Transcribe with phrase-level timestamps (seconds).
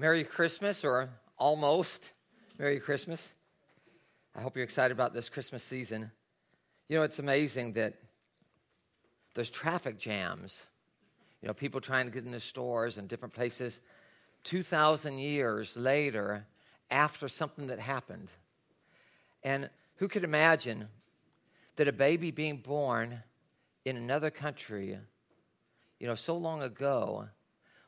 [0.00, 2.12] Merry Christmas, or almost
[2.58, 3.34] Merry Christmas.
[4.34, 6.10] I hope you're excited about this Christmas season.
[6.88, 7.96] You know, it's amazing that
[9.34, 10.58] there's traffic jams.
[11.42, 13.78] You know, people trying to get into stores and different places.
[14.44, 16.46] 2,000 years later,
[16.90, 18.30] after something that happened.
[19.44, 20.88] And who could imagine
[21.76, 23.22] that a baby being born
[23.84, 24.98] in another country,
[25.98, 27.28] you know, so long ago,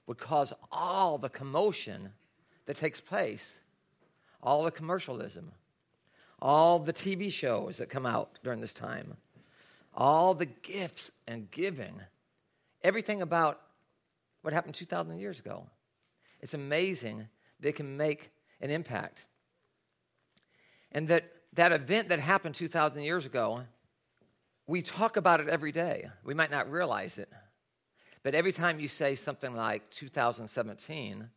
[0.07, 2.12] would cause all the commotion
[2.67, 3.58] that takes place,
[4.43, 5.53] all the commercialism,
[6.40, 9.17] all the TV shows that come out during this time,
[9.95, 12.00] all the gifts and giving,
[12.82, 13.61] everything about
[14.43, 15.67] what happened 2,000 years ago.
[16.40, 17.29] It's amazing
[17.61, 19.26] they can make an impact.
[20.90, 23.62] And that, that event that happened 2,000 years ago,
[24.67, 26.09] we talk about it every day.
[26.25, 27.29] We might not realize it.
[28.22, 31.29] But every time you say something like 2017,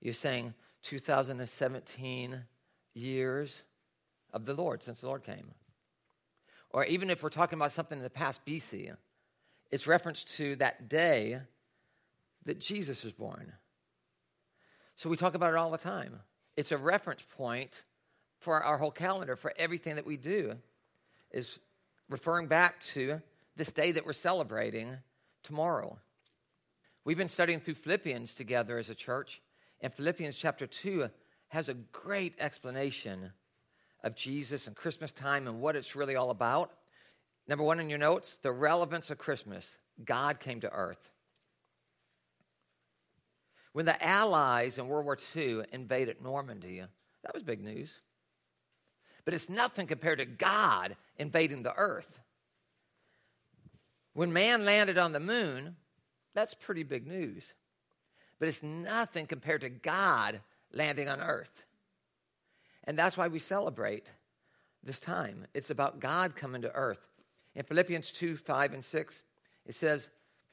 [0.00, 2.44] you're saying 2017
[2.94, 3.62] years
[4.32, 5.52] of the Lord since the Lord came.
[6.70, 8.94] Or even if we're talking about something in the past BC,
[9.70, 11.40] it's reference to that day
[12.44, 13.52] that Jesus was born.
[14.96, 16.20] So we talk about it all the time.
[16.56, 17.84] It's a reference point
[18.38, 20.54] for our whole calendar, for everything that we do,
[21.30, 21.58] is
[22.08, 23.20] referring back to
[23.56, 24.96] this day that we're celebrating
[25.42, 25.98] tomorrow.
[27.08, 29.40] We've been studying through Philippians together as a church,
[29.80, 31.08] and Philippians chapter 2
[31.48, 33.32] has a great explanation
[34.04, 36.70] of Jesus and Christmas time and what it's really all about.
[37.46, 39.78] Number one in your notes, the relevance of Christmas.
[40.04, 41.10] God came to earth.
[43.72, 46.80] When the Allies in World War II invaded Normandy,
[47.22, 47.96] that was big news.
[49.24, 52.20] But it's nothing compared to God invading the earth.
[54.12, 55.76] When man landed on the moon,
[56.34, 57.54] that's pretty big news.
[58.38, 60.40] But it's nothing compared to God
[60.72, 61.64] landing on earth.
[62.84, 64.06] And that's why we celebrate
[64.82, 65.46] this time.
[65.54, 67.00] It's about God coming to earth.
[67.54, 69.22] In Philippians 2 5 and 6,
[69.66, 70.08] it says,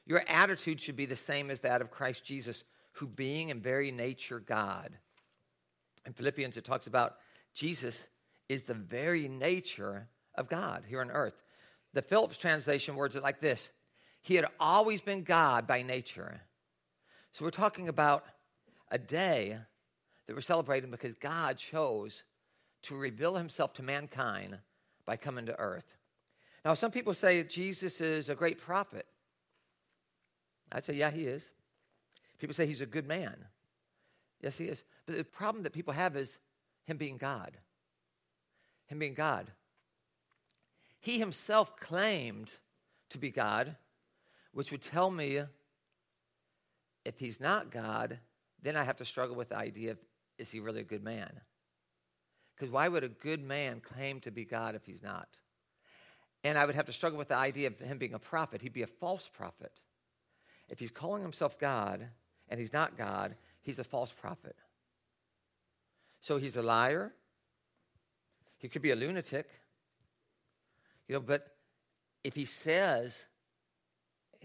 [0.06, 3.90] Your attitude should be the same as that of Christ Jesus who being in very
[3.90, 4.90] nature God.
[6.06, 7.16] In Philippians, it talks about
[7.54, 8.04] Jesus
[8.48, 11.42] is the very nature of God here on earth.
[11.94, 13.70] The Phillips translation words it like this
[14.26, 16.40] He had always been God by nature.
[17.32, 18.24] So we're talking about
[18.90, 19.56] a day
[20.26, 22.24] that we're celebrating because God chose
[22.82, 24.58] to reveal himself to mankind
[25.04, 25.94] by coming to earth.
[26.64, 29.06] Now, some people say Jesus is a great prophet.
[30.72, 31.52] I'd say, yeah, he is.
[32.40, 33.36] People say he's a good man.
[34.42, 34.82] Yes, he is.
[35.06, 36.36] But the problem that people have is
[36.84, 37.56] him being God.
[38.88, 39.52] Him being God.
[40.98, 42.50] He himself claimed
[43.10, 43.76] to be God,
[44.56, 45.38] which would tell me
[47.04, 48.18] if he's not God,
[48.62, 49.98] then I have to struggle with the idea of
[50.38, 51.30] is he really a good man?
[52.54, 55.28] Because why would a good man claim to be God if he's not?
[56.42, 58.62] And I would have to struggle with the idea of him being a prophet.
[58.62, 59.72] He'd be a false prophet.
[60.70, 62.08] If he's calling himself God,
[62.48, 64.56] and he's not God, he's a false prophet.
[66.22, 67.12] So he's a liar.
[68.56, 69.50] He could be a lunatic.
[71.08, 71.56] You know, but
[72.24, 73.26] if he says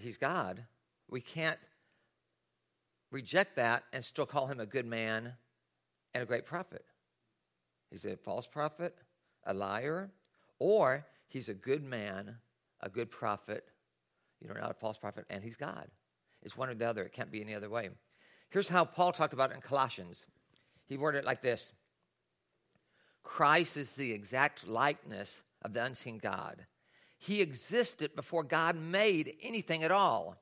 [0.02, 0.64] he's God,
[1.10, 1.60] we can't
[3.12, 5.34] reject that and still call him a good man
[6.14, 6.86] and a great prophet.
[7.90, 8.96] He's a false prophet,
[9.46, 10.10] a liar,
[10.60, 12.38] or he's a good man,
[12.82, 13.66] a good prophet,
[14.40, 15.88] you know, not a false prophet, and he's God.
[16.42, 17.04] It's one or the other.
[17.04, 17.90] It can't be any other way.
[18.50, 20.26] Here's how Paul talked about it in Colossians.
[20.88, 21.72] He worded it like this
[23.24, 26.66] Christ is the exact likeness of the unseen God.
[27.24, 30.38] He existed before God made anything at all.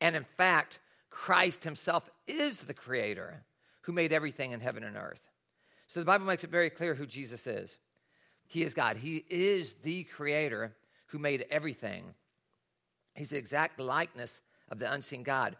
[0.00, 0.78] And in fact,
[1.10, 3.42] Christ himself is the creator
[3.80, 5.20] who made everything in heaven and earth.
[5.88, 7.76] So the Bible makes it very clear who Jesus is.
[8.46, 8.96] He is God.
[8.96, 10.76] He is the creator
[11.06, 12.14] who made everything.
[13.16, 15.56] He's the exact likeness of the unseen God.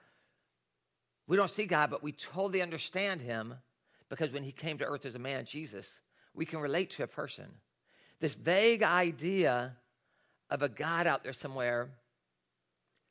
[1.26, 3.54] We don't see God, but we totally understand him
[4.08, 5.98] because when he came to earth as a man, Jesus,
[6.32, 7.46] we can relate to a person.
[8.20, 9.76] This vague idea
[10.50, 11.90] of a God out there somewhere,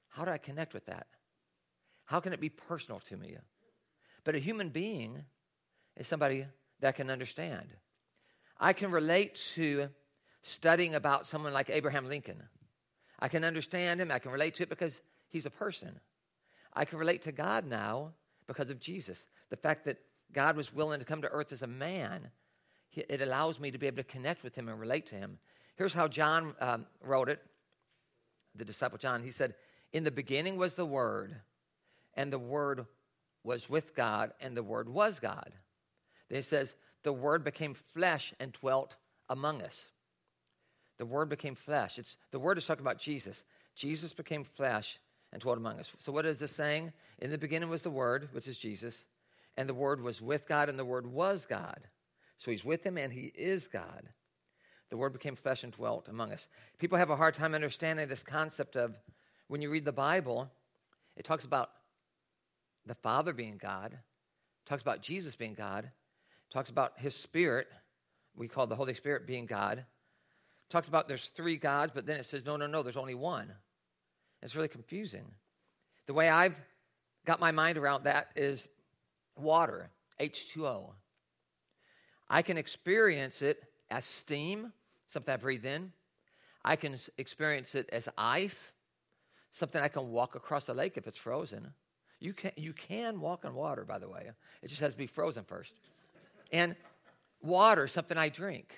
[0.10, 1.08] how do I connect with that?
[2.06, 3.36] How can it be personal to me?
[4.24, 5.24] But a human being
[5.98, 6.46] is somebody
[6.80, 7.68] that can understand.
[8.60, 9.90] I can relate to
[10.42, 12.42] studying about someone like Abraham Lincoln.
[13.20, 15.02] I can understand him, I can relate to it because
[15.34, 16.00] He's a person.
[16.74, 18.14] I can relate to God now
[18.46, 19.28] because of Jesus.
[19.50, 19.98] The fact that
[20.32, 22.30] God was willing to come to earth as a man,
[22.94, 25.40] it allows me to be able to connect with him and relate to him.
[25.76, 27.40] Here's how John um, wrote it,
[28.56, 29.24] the disciple John.
[29.24, 29.56] He said,
[29.92, 31.36] In the beginning was the Word,
[32.16, 32.86] and the Word
[33.44, 35.52] was with God, and the Word was God.
[36.30, 38.96] Then he says, the Word became flesh and dwelt
[39.30, 39.86] among us.
[40.98, 42.00] The Word became flesh.
[42.00, 43.44] It's, the Word is talking about Jesus.
[43.76, 45.00] Jesus became flesh
[45.32, 45.92] and dwelt among us.
[46.00, 46.94] So, what is this saying?
[47.20, 49.06] In the beginning was the Word, which is Jesus,
[49.58, 51.80] and the Word was with God, and the Word was God.
[52.38, 54.08] So, He's with Him, and He is God.
[54.90, 56.48] The Word became flesh and dwelt among us.
[56.78, 58.96] People have a hard time understanding this concept of
[59.48, 60.50] when you read the Bible,
[61.16, 61.72] it talks about
[62.86, 63.98] the Father being God,
[64.66, 65.90] talks about Jesus being God,
[66.52, 67.68] talks about His Spirit,
[68.36, 69.86] we call the Holy Spirit being God,
[70.70, 73.52] talks about there's three gods, but then it says, no, no, no, there's only one.
[74.42, 75.26] It's really confusing.
[76.08, 76.60] The way I've
[77.26, 78.68] got my mind around that is
[79.36, 79.90] water,
[80.20, 80.90] H2O.
[82.30, 84.74] I can experience it as steam,
[85.08, 85.92] something I breathe in.
[86.66, 88.72] I can experience it as ice,
[89.52, 91.74] something I can walk across a lake if it's frozen.
[92.20, 94.32] You can, you can walk on water, by the way.
[94.64, 95.74] It just has to be frozen first.
[96.52, 96.76] And
[97.42, 98.74] water, something I drink.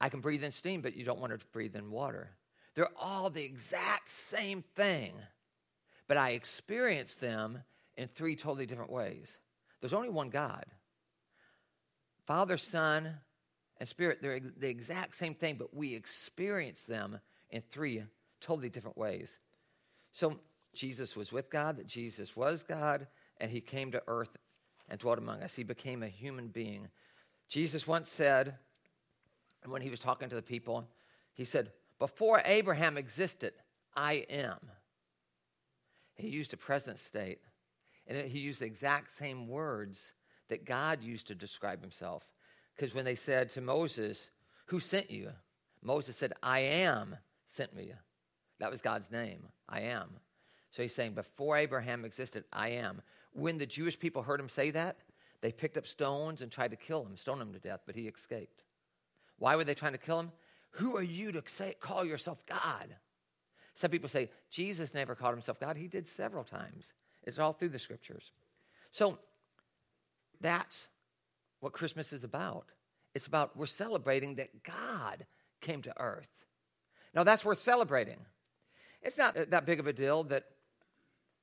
[0.00, 2.30] I can breathe in steam, but you don't want to breathe in water.
[2.74, 5.12] They're all the exact same thing,
[6.08, 7.60] but I experience them
[7.96, 9.38] in three totally different ways.
[9.80, 10.64] There's only one God
[12.26, 13.18] Father, Son,
[13.78, 14.18] and Spirit.
[14.20, 17.18] They're the exact same thing, but we experience them
[17.50, 18.02] in three
[18.40, 19.36] totally different ways.
[20.12, 20.38] So,
[20.74, 23.06] Jesus was with God, that Jesus was God,
[23.38, 24.36] and he came to earth
[24.88, 25.54] and dwelt among us.
[25.54, 26.88] He became a human being.
[27.48, 28.56] Jesus once said,
[29.66, 30.86] when he was talking to the people,
[31.32, 33.52] he said, Before Abraham existed,
[33.94, 34.58] I am.
[36.16, 37.40] He used a present state,
[38.06, 40.12] and he used the exact same words
[40.48, 42.24] that God used to describe himself.
[42.74, 44.30] Because when they said to Moses,
[44.66, 45.30] Who sent you?
[45.82, 47.16] Moses said, I am
[47.46, 47.92] sent me.
[48.58, 49.46] That was God's name.
[49.68, 50.08] I am.
[50.70, 53.02] So he's saying, Before Abraham existed, I am.
[53.32, 54.96] When the Jewish people heard him say that,
[55.40, 58.08] they picked up stones and tried to kill him, stone him to death, but he
[58.08, 58.64] escaped.
[59.38, 60.32] Why were they trying to kill him?
[60.70, 62.96] Who are you to say, call yourself God?
[63.74, 65.76] Some people say Jesus never called himself God.
[65.76, 66.92] He did several times.
[67.24, 68.32] It's all through the scriptures.
[68.92, 69.18] So
[70.40, 70.86] that's
[71.64, 72.66] what Christmas is about.
[73.14, 75.24] It's about we're celebrating that God
[75.62, 76.28] came to earth.
[77.14, 78.18] Now that's worth celebrating.
[79.00, 80.44] It's not that big of a deal that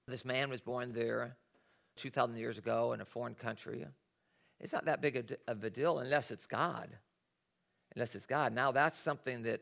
[0.08, 1.36] this man was born there
[1.98, 3.84] 2,000 years ago in a foreign country.
[4.60, 6.90] It's not that big of a deal unless it's God.
[7.96, 8.54] Unless it's God.
[8.54, 9.62] Now that's something that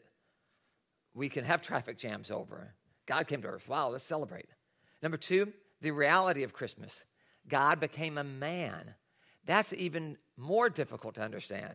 [1.13, 2.73] we can have traffic jams over.
[3.05, 3.69] God came to earth.
[3.69, 4.49] Wow, let's celebrate.
[5.01, 7.05] Number two, the reality of Christmas.
[7.47, 8.95] God became a man.
[9.49, 11.73] That's even more difficult to understand.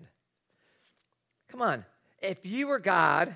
[1.49, 1.85] Come on.
[2.23, 3.35] If you were God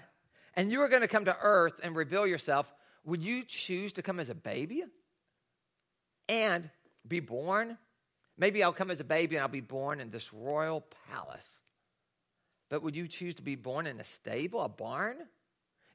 [0.55, 2.73] and you were going to come to earth and reveal yourself,
[3.05, 4.85] would you choose to come as a baby
[6.29, 6.71] and
[7.09, 7.77] be born?
[8.37, 11.41] Maybe I'll come as a baby and I'll be born in this royal palace.
[12.69, 15.17] But would you choose to be born in a stable, a barn,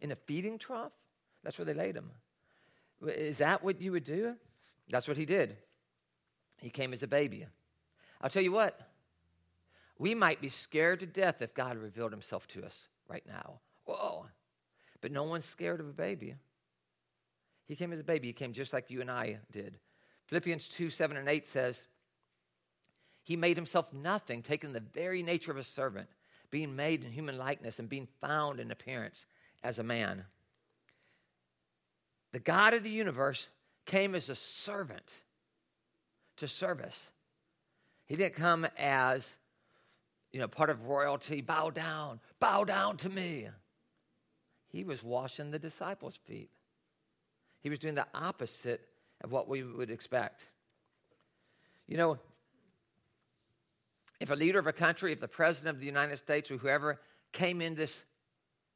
[0.01, 0.92] in a feeding trough?
[1.45, 2.12] That's where they laid him.
[3.07, 4.36] Is that what you would do?
[4.90, 5.56] That's what he did.
[6.60, 7.45] He came as a baby.
[8.23, 8.79] I'll tell you what,
[9.99, 13.59] we might be scared to death if God revealed himself to us right now.
[13.83, 14.25] Whoa.
[15.01, 16.35] But no one's scared of a baby.
[17.67, 18.27] He came as a baby.
[18.27, 19.77] He came just like you and I did.
[20.27, 21.83] Philippians 2 7 and 8 says,
[23.23, 26.07] He made himself nothing, taking the very nature of a servant,
[26.49, 29.25] being made in human likeness, and being found in appearance
[29.63, 30.23] as a man.
[32.31, 33.49] The God of the universe
[33.85, 35.21] came as a servant
[36.37, 37.11] to serve us.
[38.06, 39.36] He didn't come as,
[40.31, 43.48] you know, part of royalty, bow down, bow down to me.
[44.69, 46.50] He was washing the disciples' feet.
[47.62, 48.81] He was doing the opposite
[49.24, 50.50] of what we would expect.
[51.88, 52.18] You know,
[54.19, 57.00] if a leader of a country, if the president of the United States or whoever
[57.31, 58.04] came in this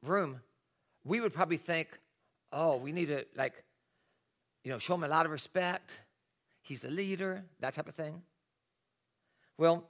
[0.02, 0.40] room,
[1.04, 1.88] we would probably think,
[2.52, 3.64] oh, we need to, like,
[4.62, 6.00] you know, show him a lot of respect.
[6.62, 8.22] He's the leader, that type of thing.
[9.58, 9.84] Well,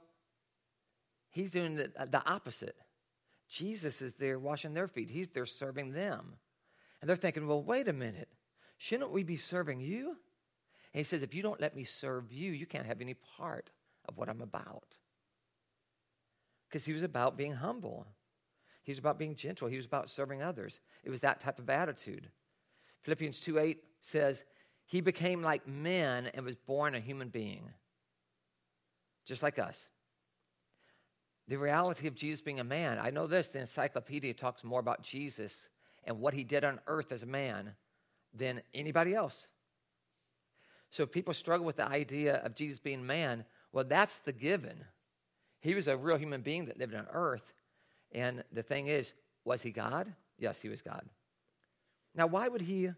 [1.29, 2.75] he's doing the, uh, the opposite.
[3.47, 6.35] Jesus is there washing their feet, he's there serving them.
[7.01, 8.27] And they're thinking, well, wait a minute.
[8.77, 10.09] Shouldn't we be serving you?
[10.93, 13.69] And he says, if you don't let me serve you, you can't have any part
[14.07, 14.95] of what I'm about.
[16.67, 18.07] Because he was about being humble.
[18.83, 19.67] He was about being gentle.
[19.67, 20.79] He was about serving others.
[21.03, 22.29] It was that type of attitude.
[23.03, 24.43] Philippians 2 8 says,
[24.85, 27.69] He became like men and was born a human being,
[29.25, 29.79] just like us.
[31.47, 35.01] The reality of Jesus being a man, I know this, the encyclopedia talks more about
[35.01, 35.69] Jesus
[36.03, 37.73] and what he did on earth as a man
[38.33, 39.47] than anybody else.
[40.91, 44.85] So if people struggle with the idea of Jesus being man, well, that's the given.
[45.61, 47.53] He was a real human being that lived on earth.
[48.11, 50.13] And the thing is, was he God?
[50.37, 51.03] Yes, he was God.
[52.15, 52.89] Now, why would he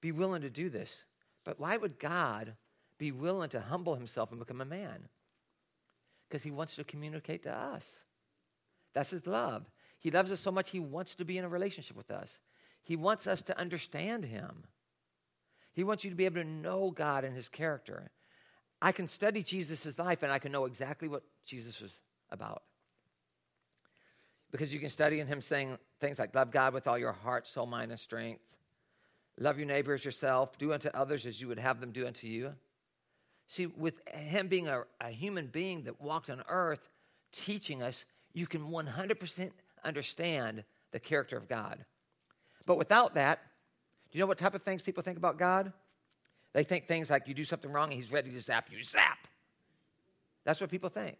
[0.00, 1.04] be willing to do this?
[1.44, 2.54] But why would God
[2.98, 5.08] be willing to humble himself and become a man?
[6.30, 7.84] Because he wants to communicate to us.
[8.94, 9.66] That's his love.
[9.98, 12.40] He loves us so much, he wants to be in a relationship with us.
[12.82, 14.64] He wants us to understand him.
[15.72, 18.10] He wants you to be able to know God and his character.
[18.80, 21.92] I can study Jesus' life and I can know exactly what Jesus was
[22.30, 22.62] about.
[24.50, 27.46] Because you can study in him saying things like, Love God with all your heart,
[27.46, 28.40] soul, mind, and strength.
[29.38, 30.58] Love your neighbor as yourself.
[30.58, 32.54] Do unto others as you would have them do unto you.
[33.50, 36.88] See, with him being a, a human being that walked on earth
[37.32, 39.50] teaching us, you can 100%
[39.82, 41.84] understand the character of God.
[42.64, 43.40] But without that,
[44.12, 45.72] do you know what type of things people think about God?
[46.52, 48.84] They think things like you do something wrong and he's ready to zap you.
[48.84, 49.26] Zap!
[50.44, 51.18] That's what people think.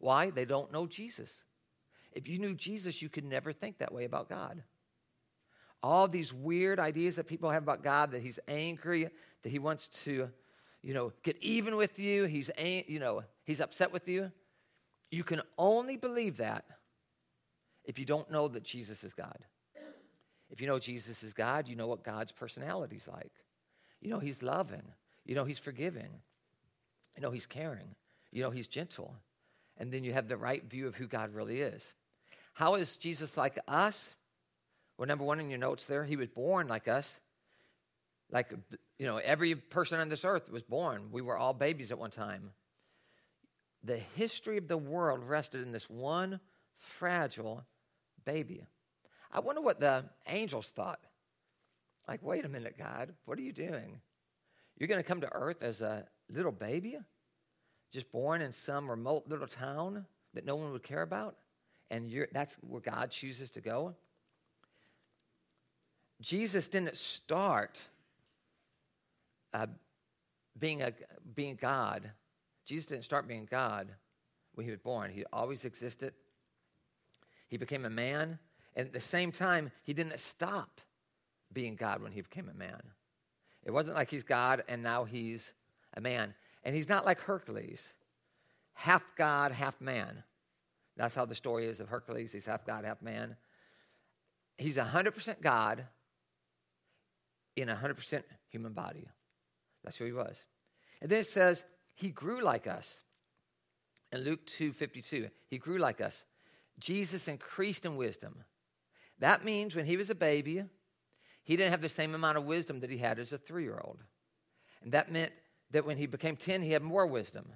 [0.00, 0.28] Why?
[0.28, 1.44] They don't know Jesus.
[2.12, 4.62] If you knew Jesus, you could never think that way about God.
[5.82, 9.08] All these weird ideas that people have about God that he's angry,
[9.42, 10.28] that he wants to,
[10.82, 14.30] you know, get even with you, he's, you know, he's upset with you.
[15.10, 16.64] You can only believe that
[17.84, 19.38] if you don't know that Jesus is God.
[20.50, 23.32] If you know Jesus is God, you know what God's personality is like.
[24.00, 24.82] You know he's loving.
[25.24, 26.08] You know he's forgiving.
[27.16, 27.94] You know he's caring.
[28.32, 29.14] You know he's gentle.
[29.76, 31.84] And then you have the right view of who God really is.
[32.54, 34.14] How is Jesus like us?
[34.96, 37.20] Well, number one in your notes there, he was born like us.
[38.30, 38.52] Like,
[38.98, 41.08] you know, every person on this earth was born.
[41.10, 42.50] We were all babies at one time.
[43.84, 46.40] The history of the world rested in this one
[46.76, 47.64] fragile
[48.24, 48.66] baby.
[49.32, 51.00] I wonder what the angels thought.
[52.06, 54.00] Like, wait a minute, God, what are you doing?
[54.76, 56.98] You're going to come to earth as a little baby,
[57.92, 61.36] just born in some remote little town that no one would care about,
[61.90, 63.94] and that's where God chooses to go?
[66.20, 67.78] Jesus didn't start
[69.52, 69.66] uh,
[70.58, 70.92] being, a,
[71.34, 72.10] being God.
[72.64, 73.88] Jesus didn't start being God
[74.54, 75.10] when he was born.
[75.10, 76.14] He always existed.
[77.48, 78.38] He became a man
[78.78, 80.80] and at the same time, he didn't stop
[81.52, 82.80] being God when he became a man.
[83.64, 85.52] It wasn't like he's God and now he's
[85.94, 86.32] a man.
[86.62, 87.92] And he's not like Hercules,
[88.74, 90.22] half God, half man.
[90.96, 92.30] That's how the story is of Hercules.
[92.30, 93.34] He's half God, half man.
[94.58, 95.84] He's 100% God
[97.56, 99.08] in a 100% human body.
[99.84, 100.36] That's who he was.
[101.00, 102.94] And then it says, he grew like us.
[104.12, 106.24] In Luke 2 52, he grew like us.
[106.78, 108.44] Jesus increased in wisdom
[109.20, 110.64] that means when he was a baby,
[111.42, 113.80] he didn't have the same amount of wisdom that he had as a three year
[113.82, 114.02] old.
[114.82, 115.32] And that meant
[115.70, 117.46] that when he became 10, he had more wisdom.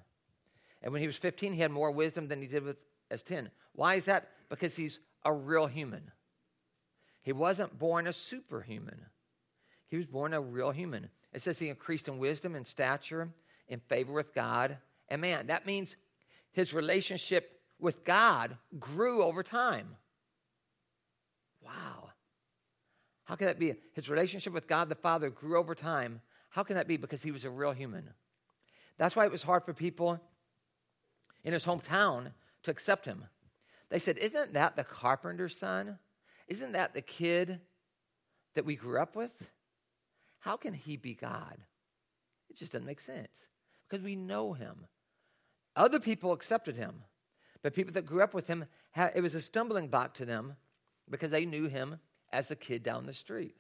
[0.83, 2.77] And when he was 15, he had more wisdom than he did with,
[3.11, 3.51] as 10.
[3.75, 4.29] Why is that?
[4.49, 6.11] Because he's a real human.
[7.23, 9.07] He wasn't born a superhuman,
[9.89, 11.09] he was born a real human.
[11.33, 13.31] It says he increased in wisdom and stature,
[13.69, 14.77] in favor with God
[15.09, 15.47] and man.
[15.47, 15.97] That means
[16.53, 19.97] his relationship with God grew over time.
[21.65, 22.11] Wow.
[23.25, 23.75] How can that be?
[23.95, 26.21] His relationship with God the Father grew over time.
[26.51, 26.97] How can that be?
[26.97, 28.11] Because he was a real human.
[28.99, 30.21] That's why it was hard for people
[31.45, 32.33] in his hometown
[32.65, 33.25] to accept him.
[33.89, 35.99] They said, Isn't that the carpenter's son?
[36.49, 37.61] Isn't that the kid
[38.55, 39.33] that we grew up with?
[40.43, 41.57] How can he be God?
[42.51, 43.49] It just doesn't make sense
[43.89, 44.87] because we know him.
[45.77, 47.05] Other people accepted him,
[47.63, 48.65] but people that grew up with him,
[49.15, 50.57] it was a stumbling block to them
[51.09, 52.01] because they knew him
[52.33, 53.55] as a kid down the street.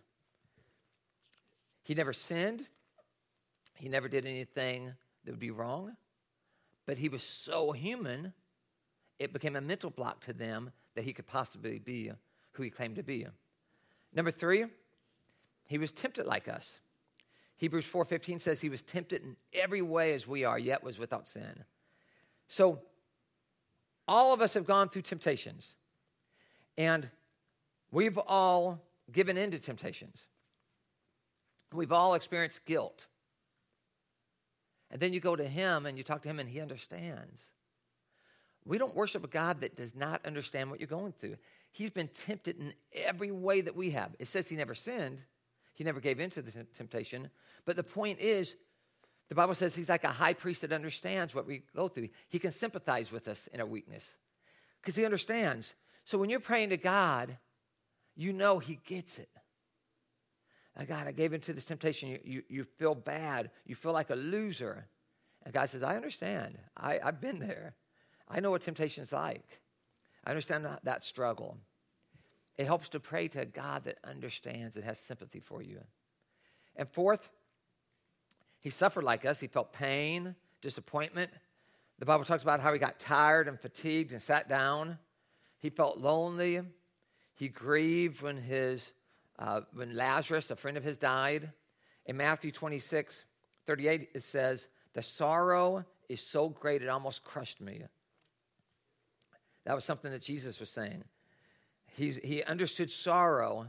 [1.84, 2.66] He never sinned,
[3.74, 4.92] he never did anything
[5.24, 5.96] that would be wrong,
[6.84, 8.32] but he was so human,
[9.20, 12.10] it became a mental block to them that he could possibly be
[12.50, 13.24] who he claimed to be.
[14.12, 14.64] Number three,
[15.66, 16.78] he was tempted like us.
[17.56, 21.28] Hebrews 4:15 says he was tempted in every way as we are, yet was without
[21.28, 21.64] sin.
[22.48, 22.80] So
[24.08, 25.76] all of us have gone through temptations.
[26.76, 27.08] And
[27.92, 28.80] We've all
[29.12, 30.26] given in to temptations.
[31.72, 33.06] We've all experienced guilt.
[34.90, 37.42] And then you go to Him and you talk to Him and He understands.
[38.64, 41.36] We don't worship a God that does not understand what you're going through.
[41.70, 44.14] He's been tempted in every way that we have.
[44.18, 45.22] It says He never sinned,
[45.82, 47.28] He never gave in to the temptation.
[47.64, 48.54] But the point is,
[49.28, 52.10] the Bible says He's like a high priest that understands what we go through.
[52.28, 54.08] He can sympathize with us in our weakness
[54.80, 55.74] because He understands.
[56.04, 57.36] So when you're praying to God,
[58.14, 59.28] you know he gets it.
[60.78, 62.10] oh, God, I gave into this temptation.
[62.10, 63.50] You, you, you feel bad.
[63.66, 64.86] You feel like a loser.
[65.44, 66.58] And God says, I understand.
[66.76, 67.74] I, I've been there.
[68.28, 69.60] I know what temptation's like.
[70.24, 71.58] I understand that struggle.
[72.58, 75.80] It helps to pray to a God that understands and has sympathy for you.
[76.76, 77.30] And fourth,
[78.60, 79.40] he suffered like us.
[79.40, 81.30] He felt pain, disappointment.
[81.98, 84.98] The Bible talks about how he got tired and fatigued and sat down.
[85.58, 86.60] He felt lonely.
[87.34, 88.92] He grieved when, his,
[89.38, 91.50] uh, when Lazarus, a friend of his, died.
[92.06, 93.24] In Matthew 26,
[93.66, 97.82] 38, it says, The sorrow is so great it almost crushed me.
[99.64, 101.04] That was something that Jesus was saying.
[101.94, 103.66] He's, he understood sorrow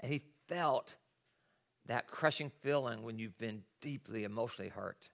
[0.00, 0.94] and he felt
[1.86, 5.08] that crushing feeling when you've been deeply emotionally hurt.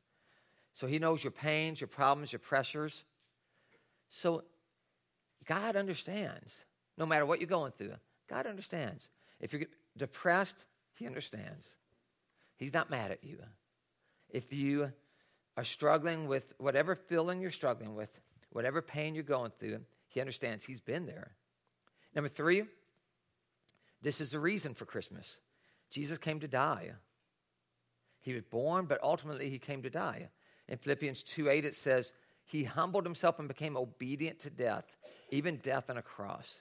[0.74, 3.04] So he knows your pains, your problems, your pressures.
[4.08, 4.44] So
[5.46, 6.64] God understands.
[6.96, 7.94] No matter what you're going through,
[8.28, 9.10] God understands.
[9.40, 9.62] If you're
[9.96, 11.76] depressed, He understands.
[12.56, 13.38] He's not mad at you.
[14.28, 14.92] If you
[15.56, 18.10] are struggling with whatever feeling you're struggling with,
[18.50, 20.64] whatever pain you're going through, He understands.
[20.64, 21.32] He's been there.
[22.14, 22.64] Number three,
[24.02, 25.40] this is the reason for Christmas.
[25.90, 26.92] Jesus came to die.
[28.20, 30.28] He was born, but ultimately he came to die.
[30.68, 32.12] In Philippians 2 8, it says,
[32.44, 34.84] He humbled himself and became obedient to death,
[35.30, 36.60] even death on a cross.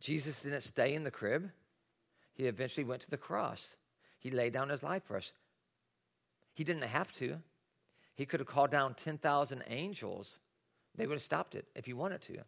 [0.00, 1.50] Jesus didn't stay in the crib,
[2.38, 3.74] he eventually went to the cross.
[4.20, 5.32] He laid down his life for us.
[6.54, 7.38] He didn't have to.
[8.14, 10.38] He could have called down 10,000 angels.
[10.96, 12.38] They would have stopped it if he wanted to.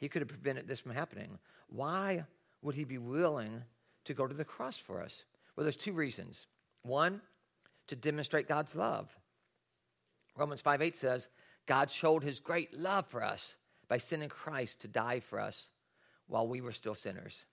[0.00, 1.38] He could have prevented this from happening.
[1.68, 2.24] Why
[2.62, 3.62] would he be willing
[4.06, 5.24] to go to the cross for us?
[5.54, 6.46] Well, there's two reasons.
[6.82, 7.20] One,
[7.88, 9.08] to demonstrate God's love.
[10.36, 11.28] Romans 5 8 says,
[11.66, 13.56] God showed his great love for us
[13.88, 15.70] by sending Christ to die for us
[16.28, 17.44] while we were still sinners.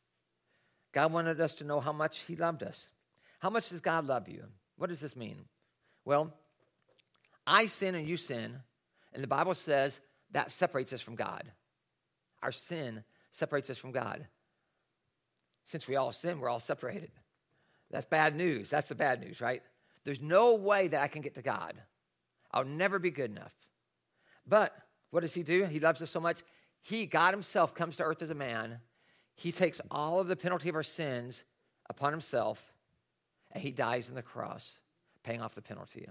[0.93, 2.89] God wanted us to know how much he loved us.
[3.39, 4.43] How much does God love you?
[4.77, 5.45] What does this mean?
[6.05, 6.33] Well,
[7.45, 8.55] I sin and you sin,
[9.13, 9.99] and the Bible says
[10.31, 11.51] that separates us from God.
[12.41, 14.27] Our sin separates us from God.
[15.63, 17.11] Since we all sin, we're all separated.
[17.91, 18.69] That's bad news.
[18.69, 19.61] That's the bad news, right?
[20.03, 21.75] There's no way that I can get to God.
[22.51, 23.53] I'll never be good enough.
[24.47, 24.73] But
[25.11, 25.65] what does He do?
[25.65, 26.37] He loves us so much.
[26.81, 28.79] He, God Himself, comes to earth as a man.
[29.35, 31.43] He takes all of the penalty of our sins
[31.89, 32.73] upon Himself,
[33.51, 34.79] and He dies on the cross,
[35.23, 36.07] paying off the penalty.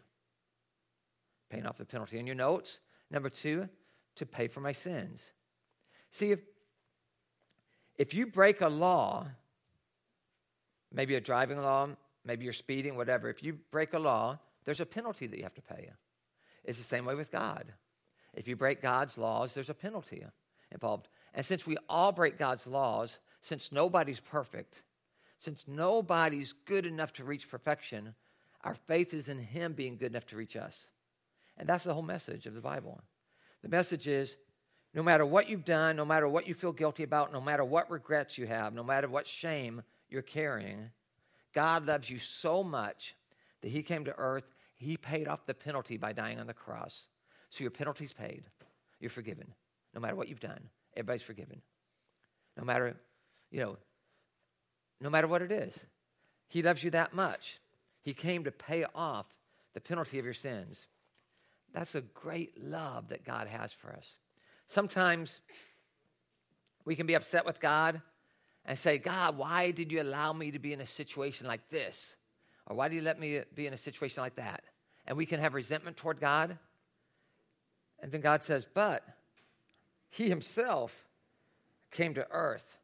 [1.49, 2.19] Paying off the penalty.
[2.19, 3.69] In your notes, number two,
[4.17, 5.33] to pay for my sins.
[6.11, 6.41] See, if,
[7.97, 9.27] if you break a law,
[10.93, 11.89] maybe a driving law,
[12.25, 15.55] maybe you're speeding, whatever, if you break a law, there's a penalty that you have
[15.55, 15.91] to pay.
[16.65, 17.73] It's the same way with God.
[18.35, 20.25] If you break God's laws, there's a penalty
[20.73, 21.09] involved.
[21.35, 24.83] And since we all break God's laws, since nobody's perfect,
[25.39, 28.15] since nobody's good enough to reach perfection,
[28.63, 30.89] our faith is in Him being good enough to reach us.
[31.57, 33.01] And that's the whole message of the Bible.
[33.63, 34.37] The message is
[34.97, 37.91] no matter what you've done, no matter what you feel guilty about, no matter what
[37.91, 40.91] regrets you have, no matter what shame you're carrying,
[41.55, 43.15] God loves you so much
[43.61, 44.55] that He came to earth.
[44.75, 47.09] He paid off the penalty by dying on the cross.
[47.51, 48.45] So your penalty's paid.
[48.99, 49.47] You're forgiven.
[49.95, 50.61] No matter what you've done,
[50.97, 51.61] everybody's forgiven.
[52.57, 52.97] No matter,
[53.51, 53.77] you know,
[55.03, 55.79] no matter what it is.
[56.49, 57.61] He loves you that much.
[58.01, 59.27] He came to pay off
[59.75, 60.87] the penalty of your sins.
[61.75, 64.17] That's a great love that God has for us.
[64.69, 65.41] Sometimes
[66.85, 68.01] we can be upset with God
[68.65, 72.17] and say, God, why did you allow me to be in a situation like this?
[72.67, 74.65] Or why do you let me be in a situation like that?
[75.07, 76.59] And we can have resentment toward God.
[78.01, 79.05] And then God says, But
[80.11, 81.07] He Himself
[81.93, 82.79] came to earth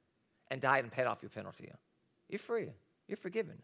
[0.51, 1.71] and died and paid off your penalty.
[2.29, 2.69] You're free.
[3.09, 3.59] You're forgiven.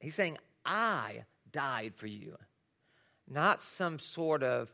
[0.00, 2.36] He's saying, I died for you.
[3.28, 4.72] Not some sort of,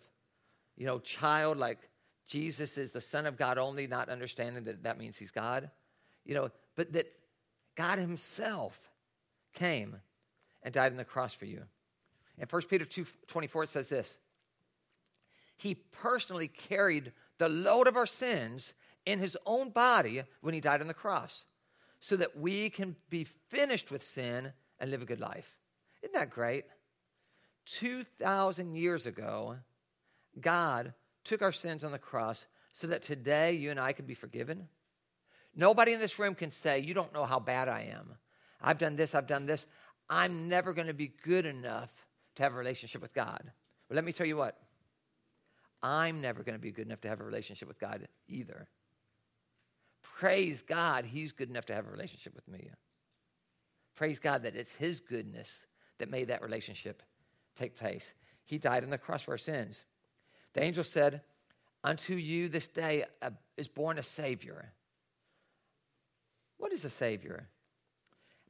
[0.77, 1.79] you know, child like
[2.29, 5.71] Jesus is the Son of God only, not understanding that that means he's God.
[6.25, 7.11] You know, but that
[7.75, 8.79] God himself
[9.55, 9.97] came
[10.63, 11.63] and died on the cross for you.
[12.39, 14.19] And 1 Peter 2 24, it says this
[15.57, 18.75] He personally carried the load of our sins
[19.07, 21.47] in his own body when he died on the cross,
[22.01, 25.57] so that we can be finished with sin and live a good life.
[26.03, 26.67] Isn't that great?
[27.65, 29.57] 2,000 years ago,
[30.39, 30.93] God
[31.25, 34.69] took our sins on the cross so that today you and I could be forgiven?
[35.55, 38.15] Nobody in this room can say, You don't know how bad I am.
[38.61, 39.67] I've done this, I've done this.
[40.11, 41.91] I'm never going to be good enough
[42.37, 43.51] to have a relationship with God.
[43.89, 44.57] But let me tell you what,
[45.83, 48.69] I'm never going to be good enough to have a relationship with God either.
[50.03, 52.71] Praise God, He's good enough to have a relationship with me.
[53.95, 55.67] Praise God that it's His goodness
[55.99, 57.03] that made that relationship
[57.59, 58.15] take place.
[58.45, 59.85] He died on the cross for our sins.
[60.59, 61.21] The angel said,
[61.85, 64.73] Unto you this day uh, is born a Savior.
[66.57, 67.47] What is a Savior?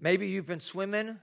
[0.01, 1.18] Maybe you've been swimming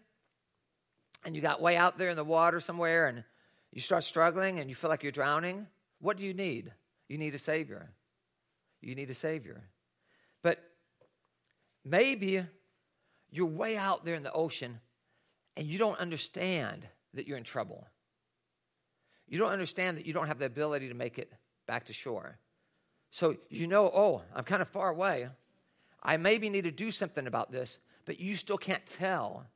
[1.25, 3.23] and you got way out there in the water somewhere and
[3.71, 5.65] you start struggling and you feel like you're drowning.
[6.01, 6.71] What do you need?
[7.09, 7.89] You need a Savior.
[8.79, 9.63] You need a Savior.
[10.43, 10.59] But
[11.83, 12.45] maybe
[13.31, 14.79] you're way out there in the ocean
[15.57, 17.87] and you don't understand that you're in trouble.
[19.27, 21.31] You don't understand that you don't have the ability to make it
[21.65, 22.37] back to shore.
[23.11, 25.27] So you know, oh, I'm kind of far away.
[26.03, 29.47] I maybe need to do something about this, but you still can't tell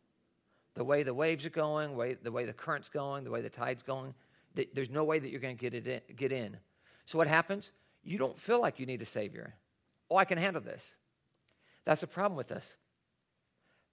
[0.74, 3.50] the way the waves are going, way, the way the current's going, the way the
[3.50, 4.14] tide's going.
[4.74, 6.58] There's no way that you're going to get, it in, get in.
[7.06, 7.72] So what happens?
[8.04, 9.56] You don't feel like you need a Savior.
[10.10, 10.84] Oh, I can handle this.
[11.86, 12.76] That's the problem with us.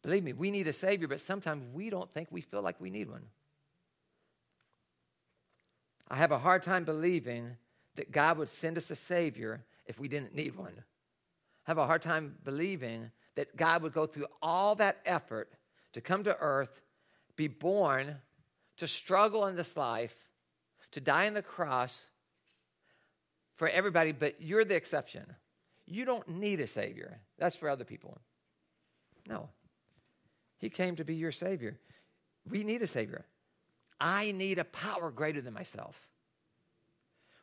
[0.03, 2.91] Believe me, we need a Savior, but sometimes we don't think we feel like we
[2.91, 3.25] need one.
[6.09, 7.57] I have a hard time believing
[7.97, 10.75] that God would send us a Savior if we didn't need one.
[10.77, 15.53] I have a hard time believing that God would go through all that effort
[15.93, 16.81] to come to earth,
[17.37, 18.17] be born,
[18.77, 20.15] to struggle in this life,
[20.93, 21.99] to die on the cross
[23.57, 25.25] for everybody, but you're the exception.
[25.87, 27.21] You don't need a Savior.
[27.39, 28.19] That's for other people.
[29.29, 29.49] No.
[30.59, 31.79] He came to be your Savior.
[32.49, 33.25] We need a Savior.
[34.01, 35.99] I need a power greater than myself.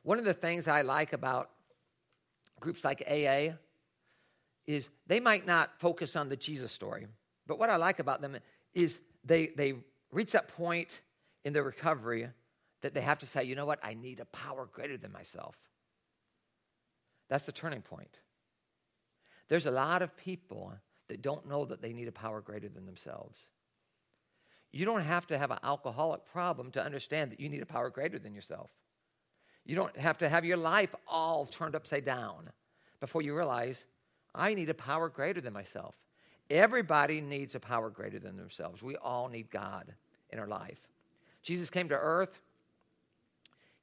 [0.04, 1.50] One of the things I like about
[2.60, 3.56] groups like AA
[4.66, 7.08] is they might not focus on the Jesus story,
[7.48, 8.38] but what I like about them
[8.74, 9.74] is they, they
[10.12, 11.02] reach that point
[11.44, 12.30] in their recovery
[12.82, 15.56] that they have to say, you know what, I need a power greater than myself.
[17.30, 18.20] That's the turning point.
[19.48, 20.74] There's a lot of people
[21.08, 23.40] that don't know that they need a power greater than themselves.
[24.74, 27.92] You don't have to have an alcoholic problem to understand that you need a power
[27.92, 28.72] greater than yourself.
[29.66, 32.50] You don't have to have your life all turned upside down
[33.00, 33.86] before you realize
[34.34, 35.96] I need a power greater than myself.
[36.50, 38.82] Everybody needs a power greater than themselves.
[38.82, 39.94] We all need God
[40.32, 40.80] in our life.
[41.44, 42.42] Jesus came to earth.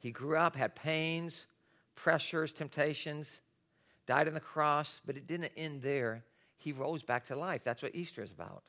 [0.01, 1.47] He grew up, had pains,
[1.95, 3.41] pressures, temptations,
[4.07, 6.25] died on the cross, but it didn't end there.
[6.57, 7.63] He rose back to life.
[7.65, 8.65] That's what Easter is about.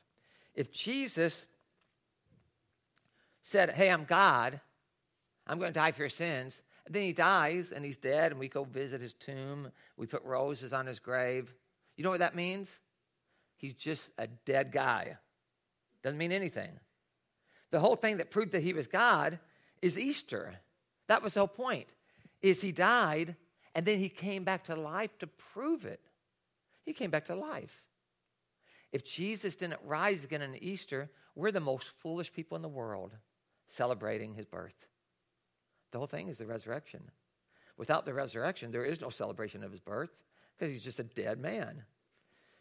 [0.54, 1.46] If Jesus
[3.42, 4.60] said, Hey, I'm God,
[5.46, 8.40] I'm going to die for your sins, and then he dies and he's dead, and
[8.40, 11.52] we go visit his tomb, we put roses on his grave.
[11.96, 12.78] You know what that means?
[13.56, 15.16] He's just a dead guy.
[16.02, 16.70] Doesn't mean anything.
[17.70, 19.38] The whole thing that proved that he was God
[19.80, 20.54] is Easter.
[21.08, 21.88] That was the whole point.
[22.40, 23.36] Is he died
[23.74, 26.00] and then he came back to life to prove it.
[26.84, 27.82] He came back to life.
[28.90, 33.12] If Jesus didn't rise again on Easter, we're the most foolish people in the world
[33.72, 34.74] celebrating his birth.
[35.90, 37.02] The whole thing is the resurrection.
[37.76, 40.10] Without the resurrection, there is no celebration of his birth
[40.56, 41.82] because he's just a dead man.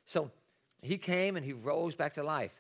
[0.06, 0.32] So
[0.82, 2.60] he came and he rose back to life.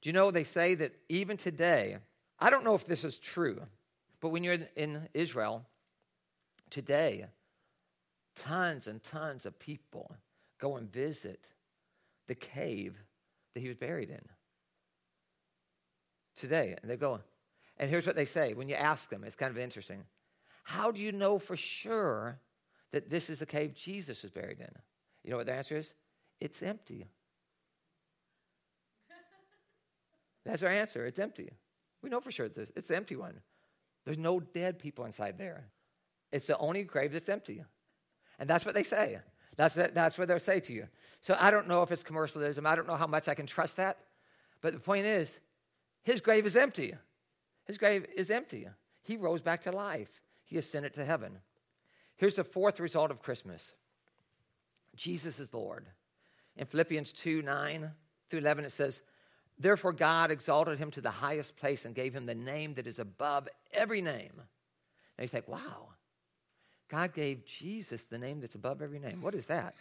[0.00, 1.98] Do you know they say that even today,
[2.38, 3.60] I don't know if this is true,
[4.20, 5.66] but when you're in Israel
[6.70, 7.26] today,
[8.36, 10.14] tons and tons of people
[10.58, 11.48] go and visit
[12.28, 12.96] the cave
[13.54, 14.22] that he was buried in.
[16.36, 17.20] Today, and they go,
[17.80, 20.04] and here's what they say when you ask them, it's kind of interesting.
[20.64, 22.38] How do you know for sure
[22.92, 24.68] that this is the cave Jesus was buried in?
[25.24, 25.94] You know what the answer is?
[26.40, 27.06] It's empty.
[30.44, 31.06] That's our answer.
[31.06, 31.50] It's empty.
[32.02, 32.70] We know for sure it's this.
[32.76, 33.40] It's the empty one.
[34.04, 35.64] There's no dead people inside there.
[36.32, 37.64] It's the only grave that's empty.
[38.38, 39.18] And that's what they say.
[39.56, 40.86] That's, that's what they'll say to you.
[41.20, 42.66] So I don't know if it's commercialism.
[42.66, 43.98] I don't know how much I can trust that.
[44.62, 45.38] But the point is,
[46.02, 46.94] his grave is empty.
[47.70, 48.66] His grave is empty.
[49.04, 51.38] He rose back to life, he ascended to heaven.
[52.16, 53.74] Here's the fourth result of Christmas
[54.96, 55.86] Jesus is Lord.
[56.56, 57.92] In Philippians 2 9
[58.28, 59.02] through 11, it says,
[59.56, 62.98] Therefore, God exalted him to the highest place and gave him the name that is
[62.98, 64.32] above every name.
[65.16, 65.90] Now you think, wow,
[66.88, 69.22] God gave Jesus the name that's above every name.
[69.22, 69.76] What is that?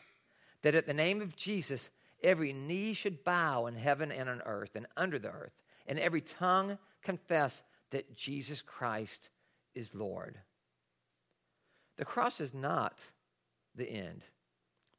[0.61, 1.89] That at the name of Jesus,
[2.21, 5.53] every knee should bow in heaven and on earth and under the earth,
[5.87, 9.29] and every tongue confess that Jesus Christ
[9.75, 10.37] is Lord.
[11.97, 13.03] The cross is not
[13.75, 14.23] the end.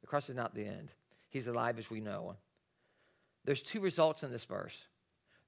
[0.01, 0.91] The cross is not the end.
[1.29, 2.35] He's alive as we know.
[3.45, 4.77] There's two results in this verse.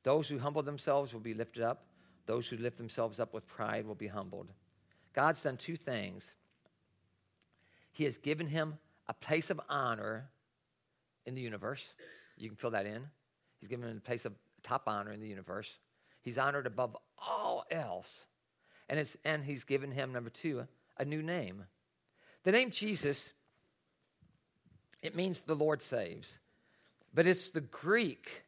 [0.03, 1.85] Those who humble themselves will be lifted up.
[2.25, 4.51] Those who lift themselves up with pride will be humbled.
[5.13, 6.33] God's done two things
[7.93, 8.77] he has given him
[9.07, 10.29] a place of honor
[11.25, 11.93] in the universe.
[12.37, 13.05] You can fill that in.
[13.59, 15.77] He's given him a place of top honor in the universe.
[16.23, 18.25] He's honored above all else.
[18.89, 20.65] And, it's, and he's given him, number two,
[20.97, 21.63] a new name.
[22.43, 23.31] The name Jesus,
[25.01, 26.39] it means the Lord saves.
[27.13, 28.43] But it's the Greek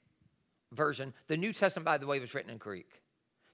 [0.71, 1.13] version.
[1.27, 2.89] The New Testament, by the way, was written in Greek.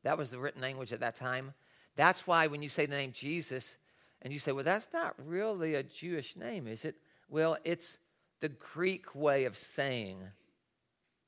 [0.03, 1.53] That was the written language at that time.
[1.95, 3.77] That's why when you say the name Jesus,
[4.21, 6.95] and you say, well, that's not really a Jewish name, is it?
[7.29, 7.97] Well, it's
[8.39, 10.19] the Greek way of saying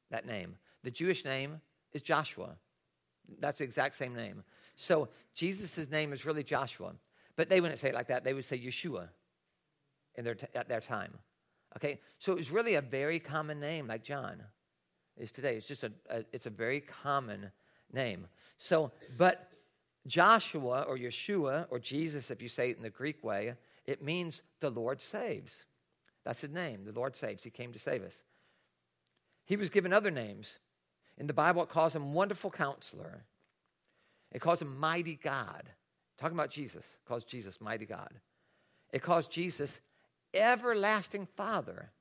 [0.10, 0.56] that name.
[0.84, 2.56] The Jewish name is Joshua.
[3.40, 4.44] That's the exact same name.
[4.76, 6.94] So Jesus' name is really Joshua.
[7.36, 8.24] But they wouldn't say it like that.
[8.24, 9.10] They would say Yeshua
[10.16, 11.14] in their t- at their time.
[11.76, 12.00] Okay?
[12.20, 14.44] So it was really a very common name, like John
[15.18, 15.56] is today.
[15.56, 17.52] It's just a, a it's a very common
[17.92, 18.28] name.
[18.58, 19.50] So, but
[20.06, 23.56] Joshua or Yeshua or Jesus, if you say it in the Greek way,
[23.86, 25.66] it means the Lord saves.
[26.24, 26.86] That's his name.
[26.86, 27.44] The Lord saves.
[27.44, 28.24] He came to save us.
[29.46, 30.58] He was given other names.
[31.18, 33.24] In the Bible, it calls him Wonderful Counselor.
[34.32, 35.64] It calls him Mighty God.
[36.18, 38.12] Talking about Jesus, it calls Jesus Mighty God.
[38.92, 39.80] It calls Jesus
[40.34, 41.92] Everlasting Father.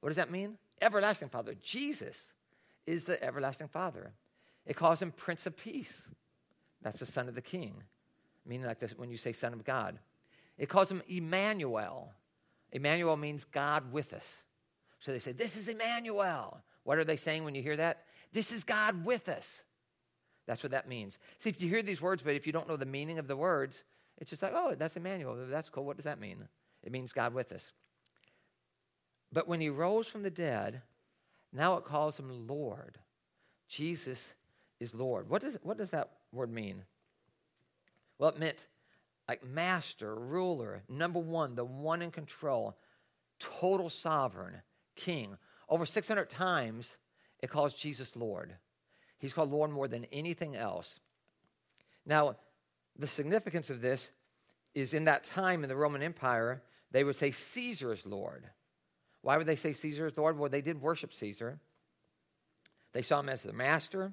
[0.00, 0.58] What does that mean?
[0.80, 1.54] Everlasting Father.
[1.62, 2.32] Jesus
[2.86, 4.12] is the everlasting Father.
[4.66, 6.08] It calls him Prince of Peace.
[6.82, 7.74] That's the Son of the King,
[8.44, 9.98] meaning like this when you say Son of God.
[10.58, 12.12] It calls him Emmanuel.
[12.72, 14.26] Emmanuel means God with us.
[14.98, 16.60] So they say, This is Emmanuel.
[16.84, 18.04] What are they saying when you hear that?
[18.32, 19.62] This is God with us.
[20.46, 21.18] That's what that means.
[21.38, 23.36] See, if you hear these words, but if you don't know the meaning of the
[23.36, 23.84] words,
[24.18, 25.36] it's just like, oh, that's Emmanuel.
[25.48, 25.84] That's cool.
[25.84, 26.48] What does that mean?
[26.82, 27.70] It means God with us.
[29.32, 30.82] But when he rose from the dead,
[31.52, 32.98] now it calls him Lord.
[33.68, 34.34] Jesus
[34.80, 35.28] is Lord.
[35.30, 36.82] What does, what does that word mean?
[38.18, 38.66] Well, it meant
[39.28, 42.76] like master, ruler, number one, the one in control,
[43.38, 44.56] total sovereign,
[44.96, 45.36] king.
[45.68, 46.96] Over 600 times,
[47.42, 48.54] it calls Jesus Lord.
[49.18, 51.00] He's called Lord more than anything else.
[52.06, 52.36] Now,
[52.98, 54.10] the significance of this
[54.74, 58.44] is in that time in the Roman Empire, they would say Caesar is Lord.
[59.20, 60.38] Why would they say Caesar is Lord?
[60.38, 61.58] Well, they did worship Caesar.
[62.92, 64.12] They saw him as the master,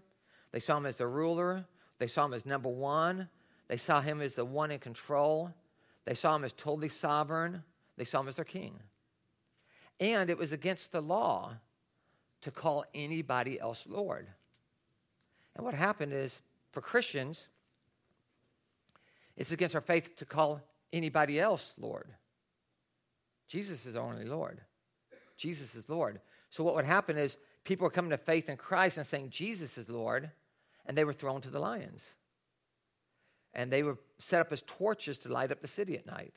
[0.52, 1.65] they saw him as the ruler,
[2.00, 3.28] they saw him as number one,
[3.68, 5.54] they saw him as the one in control,
[6.06, 7.63] they saw him as totally sovereign,
[7.98, 8.80] they saw him as their king.
[10.00, 11.56] And it was against the law
[12.41, 14.28] to call anybody else Lord.
[15.56, 16.39] And what happened is,
[16.71, 17.47] for Christians,
[19.36, 20.62] it's against our faith to call
[20.93, 22.10] anybody else Lord.
[23.47, 24.62] Jesus is only Lord.
[25.36, 26.19] Jesus is Lord.
[26.49, 29.78] So what would happen is people were coming to faith in Christ and saying Jesus
[29.78, 30.30] is Lord,
[30.86, 32.06] and they were thrown to the lions.
[33.54, 36.36] And they were set up as torches to light up the city at night.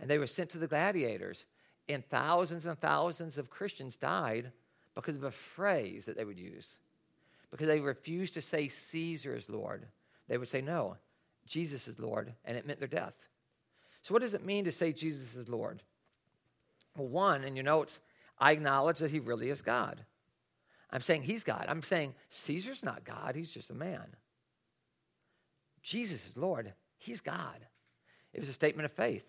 [0.00, 1.44] And they were sent to the gladiators.
[1.88, 4.52] And thousands and thousands of Christians died
[4.94, 6.68] because of a phrase that they would use.
[7.50, 9.86] Because they refused to say Caesar is Lord.
[10.28, 10.96] They would say, no,
[11.46, 13.14] Jesus is Lord, and it meant their death.
[14.02, 15.82] So, what does it mean to say Jesus is Lord?
[16.96, 18.00] Well, one, in your notes,
[18.38, 20.04] I acknowledge that he really is God.
[20.90, 21.66] I'm saying he's God.
[21.68, 24.04] I'm saying Caesar's not God, he's just a man.
[25.82, 27.66] Jesus is Lord, he's God.
[28.32, 29.24] It was a statement of faith.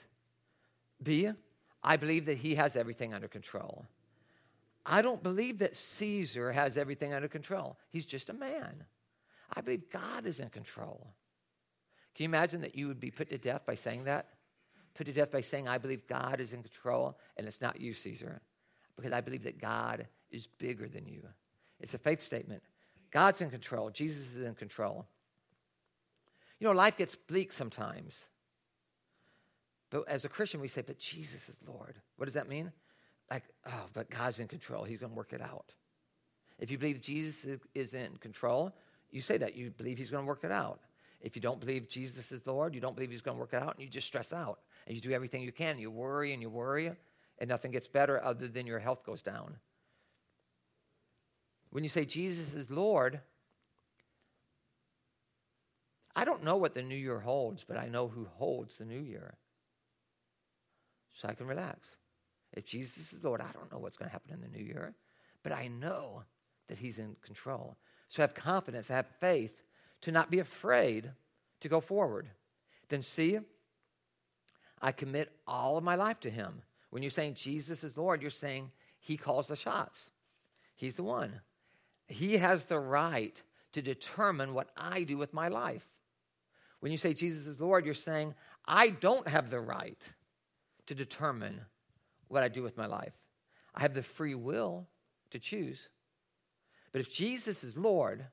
[1.01, 1.29] B,
[1.83, 3.85] I believe that he has everything under control.
[4.85, 7.77] I don't believe that Caesar has everything under control.
[7.89, 8.83] He's just a man.
[9.55, 11.07] I believe God is in control.
[12.13, 14.27] Can you imagine that you would be put to death by saying that?
[14.95, 17.93] put to death by saying, I believe God is in control and it's not you,
[17.93, 18.41] Caesar,
[18.95, 21.21] because I believe that God is bigger than you.
[21.79, 22.63] It's a faith statement.
[23.11, 25.05] God's in control, Jesus is in control.
[26.59, 28.25] You know, life gets bleak sometimes.
[29.89, 31.95] But as a Christian, we say, but Jesus is Lord.
[32.15, 32.71] What does that mean?
[33.29, 34.83] Like, oh, but God's in control.
[34.83, 35.73] He's going to work it out.
[36.59, 38.71] If you believe Jesus is in control,
[39.11, 39.55] you say that.
[39.55, 40.79] You believe he's going to work it out.
[41.21, 43.61] If you don't believe Jesus is Lord, you don't believe he's going to work it
[43.61, 45.79] out, and you just stress out and you do everything you can.
[45.79, 46.91] You worry and you worry,
[47.39, 49.55] and nothing gets better other than your health goes down.
[51.71, 53.19] When you say Jesus is Lord,
[56.15, 58.99] I don't know what the new year holds, but I know who holds the new
[58.99, 59.35] year.
[61.15, 61.89] So I can relax.
[62.55, 64.93] If Jesus is Lord, I don't know what's going to happen in the new year,
[65.43, 66.23] but I know
[66.67, 67.77] that He's in control.
[68.09, 69.61] So have confidence, have faith
[70.01, 71.11] to not be afraid
[71.61, 72.29] to go forward.
[72.89, 73.39] Then see,
[74.81, 76.61] I commit all of my life to him.
[76.91, 80.11] When you're saying Jesus is Lord, you're saying he calls the shots.
[80.75, 81.41] He's the one.
[82.07, 83.41] He has the right
[83.71, 85.85] to determine what I do with my life.
[86.79, 90.07] When you say Jesus is Lord, you're saying I don't have the right
[90.85, 91.61] to determine
[92.27, 93.13] what I do with my life.
[93.73, 94.87] I have the free will
[95.31, 95.89] to choose.
[96.91, 98.25] But if Jesus is Lord,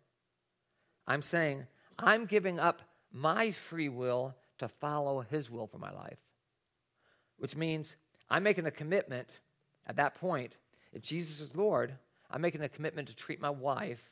[1.07, 1.67] I'm saying
[1.99, 2.81] I'm giving up
[3.13, 6.19] my free will to follow his will for my life.
[7.39, 7.97] Which means
[8.31, 9.29] I'm making a commitment
[9.87, 10.55] at that point.
[10.93, 11.95] If Jesus is Lord,
[12.31, 14.11] I'm making a commitment to treat my wife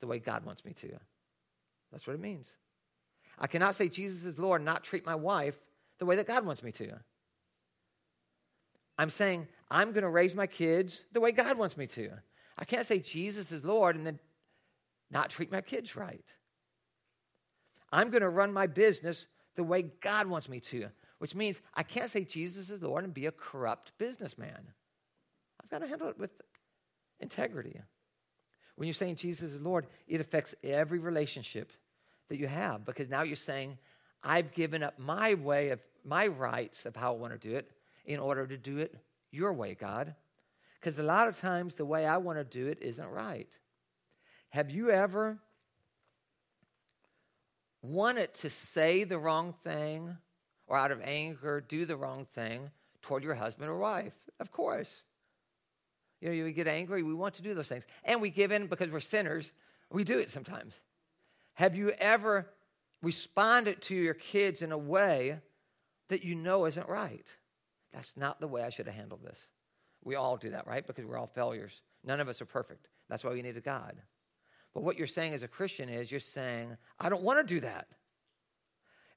[0.00, 0.90] the way God wants me to.
[1.90, 2.54] That's what it means.
[3.38, 5.56] I cannot say Jesus is Lord and not treat my wife
[5.98, 7.00] the way that God wants me to.
[8.98, 12.10] I'm saying I'm going to raise my kids the way God wants me to.
[12.58, 14.18] I can't say Jesus is Lord and then
[15.10, 16.24] not treat my kids right.
[17.92, 21.82] I'm going to run my business the way God wants me to, which means I
[21.82, 24.68] can't say Jesus is Lord and be a corrupt businessman.
[25.62, 26.30] I've got to handle it with
[27.20, 27.80] integrity.
[28.76, 31.72] When you're saying Jesus is Lord, it affects every relationship
[32.28, 33.78] that you have because now you're saying,
[34.22, 37.70] I've given up my way of my rights of how I want to do it
[38.06, 38.94] in order to do it
[39.30, 40.14] your way, God.
[40.80, 43.48] Because a lot of times the way I want to do it isn't right.
[44.50, 45.38] Have you ever
[47.82, 50.16] wanted to say the wrong thing
[50.66, 52.70] or out of anger do the wrong thing
[53.02, 54.14] toward your husband or wife?
[54.40, 55.02] Of course.
[56.20, 57.84] You know, you get angry, we want to do those things.
[58.04, 59.52] And we give in because we're sinners.
[59.90, 60.74] We do it sometimes.
[61.54, 62.50] Have you ever
[63.02, 65.38] responded to your kids in a way
[66.08, 67.26] that you know isn't right?
[67.96, 69.38] That's not the way I should have handled this.
[70.04, 70.86] We all do that, right?
[70.86, 71.80] Because we're all failures.
[72.04, 72.88] None of us are perfect.
[73.08, 73.96] That's why we need a God.
[74.74, 77.60] But what you're saying as a Christian is you're saying, I don't want to do
[77.60, 77.88] that.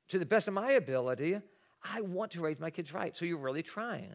[0.07, 1.41] To the best of my ability,
[1.83, 3.15] I want to raise my kids right.
[3.15, 4.13] So you're really trying.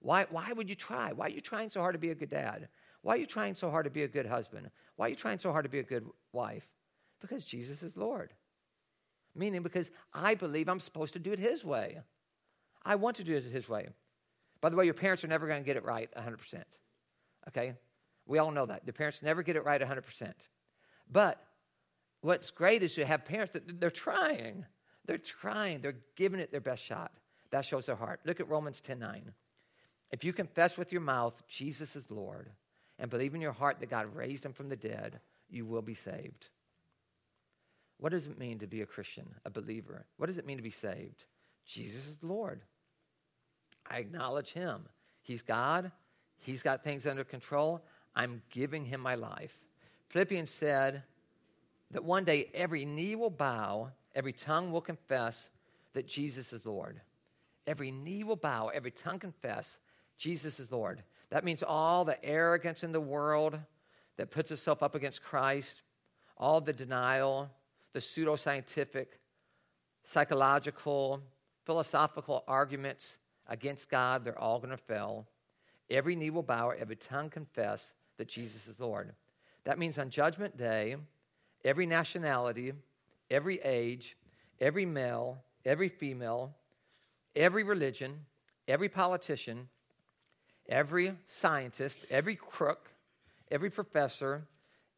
[0.00, 1.12] Why, why would you try?
[1.12, 2.68] Why are you trying so hard to be a good dad?
[3.00, 4.70] Why are you trying so hard to be a good husband?
[4.96, 6.68] Why are you trying so hard to be a good wife?
[7.22, 8.34] Because Jesus is Lord.
[9.34, 12.00] Meaning, because I believe I'm supposed to do it His way.
[12.88, 13.86] I want to do it His way.
[14.62, 16.62] By the way, your parents are never going to get it right 100%.
[17.48, 17.74] Okay?
[18.26, 18.86] We all know that.
[18.86, 20.32] The parents never get it right 100%.
[21.12, 21.40] But
[22.22, 24.64] what's great is to have parents that they're trying.
[25.04, 25.82] They're trying.
[25.82, 27.12] They're giving it their best shot.
[27.50, 28.20] That shows their heart.
[28.24, 29.32] Look at Romans 10 9.
[30.10, 32.50] If you confess with your mouth Jesus is Lord
[32.98, 35.20] and believe in your heart that God raised him from the dead,
[35.50, 36.48] you will be saved.
[37.98, 40.06] What does it mean to be a Christian, a believer?
[40.16, 41.24] What does it mean to be saved?
[41.66, 42.62] Jesus is Lord.
[43.88, 44.88] I acknowledge him.
[45.22, 45.90] He's God.
[46.38, 47.84] He's got things under control.
[48.14, 49.58] I'm giving him my life.
[50.08, 51.02] Philippians said
[51.90, 55.50] that one day every knee will bow, every tongue will confess
[55.94, 57.00] that Jesus is Lord.
[57.66, 59.78] Every knee will bow, every tongue confess
[60.16, 61.02] Jesus is Lord.
[61.30, 63.58] That means all the arrogance in the world
[64.16, 65.82] that puts itself up against Christ,
[66.36, 67.50] all the denial,
[67.92, 69.06] the pseudoscientific,
[70.04, 71.22] psychological,
[71.64, 75.26] philosophical arguments against God, they're all going to fail.
[75.90, 79.14] Every knee will bow, every tongue confess that Jesus is Lord.
[79.64, 80.96] That means on Judgment Day,
[81.64, 82.72] every nationality,
[83.30, 84.16] every age,
[84.60, 86.54] every male, every female,
[87.34, 88.26] every religion,
[88.66, 89.68] every politician,
[90.68, 92.90] every scientist, every crook,
[93.50, 94.46] every professor,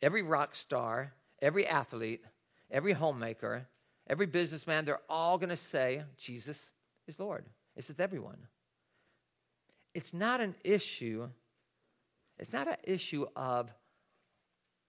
[0.03, 2.25] every rock star, every athlete,
[2.71, 3.67] every homemaker,
[4.09, 6.71] every businessman, they're all going to say, Jesus
[7.07, 7.45] is Lord.
[7.77, 8.47] This is everyone.
[9.95, 11.29] It's not an issue,
[12.39, 13.71] it's not an issue of,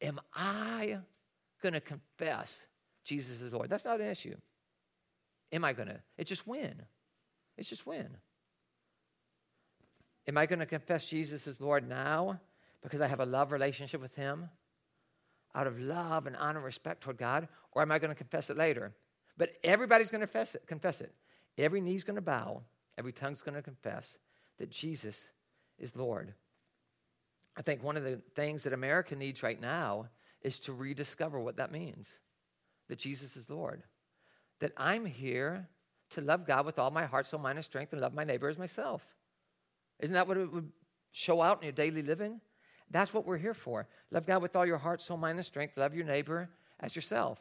[0.01, 0.99] am I
[1.61, 2.65] going to confess
[3.03, 3.69] Jesus is Lord?
[3.69, 4.35] That's not an issue.
[5.51, 5.99] Am I going to?
[6.17, 6.81] It's just when.
[7.57, 8.07] It's just when.
[10.27, 12.39] Am I going to confess Jesus as Lord now
[12.81, 14.49] because I have a love relationship with Him?
[15.53, 17.47] Out of love and honor and respect toward God?
[17.73, 18.93] Or am I going to confess it later?
[19.37, 20.57] But everybody's going to.
[20.67, 21.13] Confess it.
[21.61, 22.63] Every knee's going to bow,
[22.97, 24.17] every tongue's going to confess
[24.57, 25.29] that Jesus
[25.77, 26.33] is Lord.
[27.55, 30.07] I think one of the things that America needs right now
[30.41, 32.09] is to rediscover what that means
[32.87, 33.83] that Jesus is Lord.
[34.59, 35.67] That I'm here
[36.11, 38.49] to love God with all my heart, soul, mind, and strength, and love my neighbor
[38.49, 39.01] as myself.
[39.99, 40.71] Isn't that what it would
[41.11, 42.41] show out in your daily living?
[42.89, 43.87] That's what we're here for.
[44.11, 45.77] Love God with all your heart, soul, mind, and strength.
[45.77, 46.49] Love your neighbor
[46.79, 47.39] as yourself.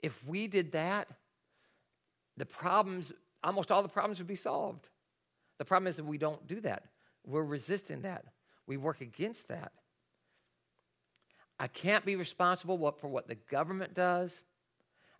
[0.00, 1.08] If we did that,
[2.36, 3.12] the problems,
[3.44, 4.88] almost all the problems would be solved.
[5.58, 6.84] The problem is that we don't do that.
[7.26, 8.24] We're resisting that.
[8.66, 9.72] We work against that.
[11.58, 14.36] I can't be responsible for what the government does.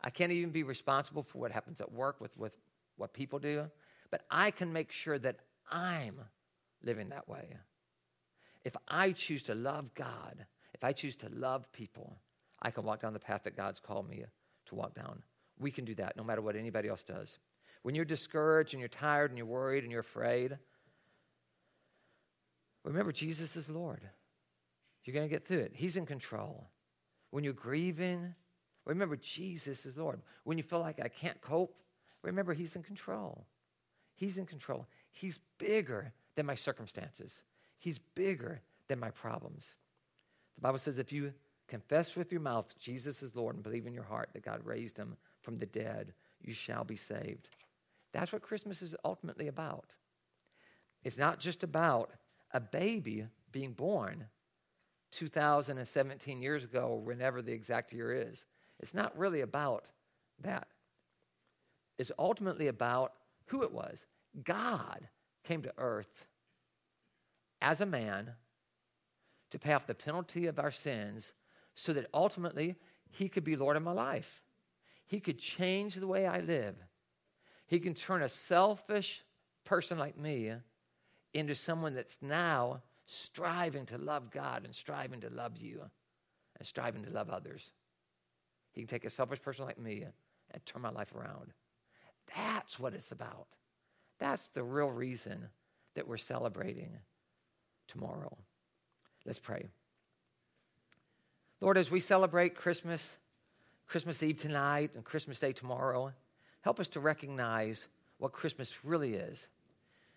[0.03, 2.53] I can't even be responsible for what happens at work with, with
[2.97, 3.71] what people do.
[4.11, 5.37] But I can make sure that
[5.71, 6.19] I'm
[6.83, 7.57] living that way.
[8.65, 12.19] If I choose to love God, if I choose to love people,
[12.61, 14.25] I can walk down the path that God's called me
[14.67, 15.23] to walk down.
[15.59, 17.39] We can do that no matter what anybody else does.
[17.85, 20.57] When you're discouraged and you're tired and you're worried and you're afraid,
[22.83, 24.01] remember Jesus is Lord.
[25.05, 25.73] You're going to get through it.
[25.75, 26.71] He's in control.
[27.31, 28.35] When you're grieving,
[28.87, 30.23] remember Jesus is Lord.
[30.45, 31.77] When you feel like I can't cope,
[32.23, 33.45] remember He's in control.
[34.15, 34.87] He's in control.
[35.13, 37.43] He's bigger than my circumstances,
[37.79, 39.67] He's bigger than my problems.
[40.55, 41.35] The Bible says if you
[41.69, 44.97] confess with your mouth Jesus is Lord and believe in your heart that God raised
[44.97, 47.49] him from the dead, you shall be saved.
[48.15, 49.93] That's what Christmas is ultimately about.
[51.03, 52.13] It's not just about
[52.53, 54.27] a baby being born
[55.11, 58.47] 2017 years ago, or whenever the exact year is.
[58.81, 59.87] It's not really about
[60.43, 60.69] that.
[61.99, 63.13] It's ultimately about
[63.47, 64.07] who it was.
[64.43, 65.09] God
[65.43, 66.27] came to earth
[67.61, 68.31] as a man
[69.51, 71.35] to pay off the penalty of our sins
[71.75, 72.77] so that ultimately
[73.11, 74.43] he could be Lord of my life.
[75.07, 76.77] He could change the way I live.
[77.67, 79.25] He can turn a selfish
[79.65, 80.53] person like me
[81.33, 85.83] into someone that's now striving to love God and striving to love you
[86.59, 87.71] and striving to love others.
[88.73, 90.05] He can take a selfish person like me
[90.51, 91.53] and turn my life around.
[92.37, 93.47] That's what it's about.
[94.19, 95.49] That's the real reason
[95.95, 96.99] that we're celebrating
[97.89, 98.37] tomorrow.
[99.27, 99.69] Let's pray.
[101.61, 103.17] Lord, as we celebrate Christmas,
[103.87, 106.13] Christmas Eve tonight and Christmas Day tomorrow,
[106.65, 107.87] help us to recognize
[108.17, 109.49] what Christmas really is.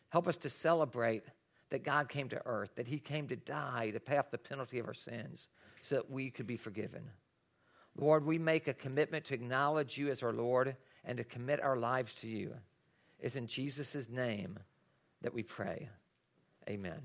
[0.09, 1.23] Help us to celebrate
[1.69, 4.79] that God came to earth, that He came to die to pay off the penalty
[4.79, 5.49] of our sins
[5.83, 7.03] so that we could be forgiven.
[7.97, 11.75] Lord, we make a commitment to acknowledge you as our Lord and to commit our
[11.75, 12.53] lives to you.
[13.19, 14.57] It's in Jesus' name
[15.21, 15.89] that we pray.
[16.69, 17.01] Amen.